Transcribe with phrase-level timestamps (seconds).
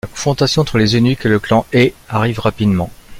[0.03, 2.89] La confrontation entre les eunuques et le clan He arrive rapidement.